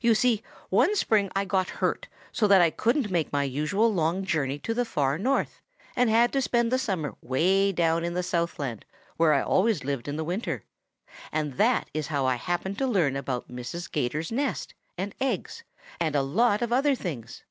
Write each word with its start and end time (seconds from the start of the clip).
You 0.00 0.14
see, 0.14 0.42
one 0.70 0.96
spring 0.96 1.30
I 1.36 1.44
got 1.44 1.68
hurt 1.68 2.08
so 2.32 2.46
that 2.46 2.62
I 2.62 2.70
couldn't 2.70 3.10
take 3.12 3.30
my 3.30 3.42
usual 3.42 3.92
long 3.92 4.24
journey 4.24 4.58
to 4.60 4.72
the 4.72 4.86
Far 4.86 5.18
North 5.18 5.60
and 5.94 6.08
had 6.08 6.32
to 6.32 6.40
spend 6.40 6.72
the 6.72 6.78
summer 6.78 7.14
way 7.20 7.72
down 7.72 8.02
in 8.02 8.14
the 8.14 8.22
Southland 8.22 8.86
where 9.18 9.34
I 9.34 9.42
always 9.42 9.84
lived 9.84 10.08
in 10.08 10.16
the 10.16 10.24
winter, 10.24 10.64
and 11.30 11.58
that 11.58 11.90
is 11.92 12.06
how 12.06 12.24
I 12.24 12.36
happened 12.36 12.78
to 12.78 12.86
learn 12.86 13.16
about 13.16 13.50
Mrs. 13.50 13.92
'Gator's 13.92 14.32
nest 14.32 14.72
and 14.96 15.14
eggs 15.20 15.62
and 16.00 16.16
a 16.16 16.22
lot 16.22 16.62
of 16.62 16.72
other 16.72 16.94
things. 16.94 17.44